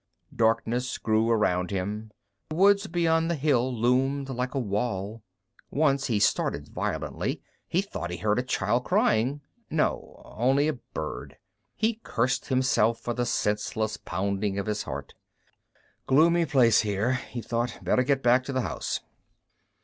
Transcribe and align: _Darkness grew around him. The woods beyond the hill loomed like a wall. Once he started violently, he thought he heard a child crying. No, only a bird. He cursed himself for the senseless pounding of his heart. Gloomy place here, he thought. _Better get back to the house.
_Darkness 0.35 0.97
grew 0.97 1.29
around 1.29 1.69
him. 1.69 2.09
The 2.49 2.55
woods 2.55 2.87
beyond 2.87 3.29
the 3.29 3.35
hill 3.35 3.71
loomed 3.71 4.29
like 4.29 4.55
a 4.55 4.59
wall. 4.59 5.21
Once 5.69 6.07
he 6.07 6.17
started 6.17 6.69
violently, 6.69 7.43
he 7.67 7.83
thought 7.83 8.09
he 8.09 8.17
heard 8.17 8.39
a 8.39 8.41
child 8.41 8.83
crying. 8.85 9.41
No, 9.69 10.19
only 10.25 10.67
a 10.67 10.73
bird. 10.73 11.37
He 11.75 11.99
cursed 12.01 12.47
himself 12.47 12.99
for 12.99 13.13
the 13.13 13.27
senseless 13.27 13.97
pounding 13.97 14.57
of 14.57 14.65
his 14.65 14.81
heart. 14.81 15.13
Gloomy 16.07 16.47
place 16.47 16.79
here, 16.81 17.13
he 17.13 17.43
thought. 17.43 17.77
_Better 17.83 18.03
get 18.03 18.23
back 18.23 18.43
to 18.45 18.51
the 18.51 18.61
house. 18.61 19.01